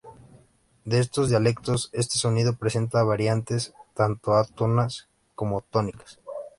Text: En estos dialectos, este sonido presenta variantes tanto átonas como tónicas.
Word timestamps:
En 0.83 0.93
estos 0.93 1.29
dialectos, 1.29 1.91
este 1.93 2.17
sonido 2.17 2.53
presenta 2.55 3.03
variantes 3.03 3.75
tanto 3.93 4.33
átonas 4.33 5.07
como 5.35 5.61
tónicas. 5.61 6.19